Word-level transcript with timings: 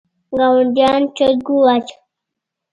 ګاونډیانو 0.37 1.11
چرګ 1.17 1.45
وواژه. 1.49 1.95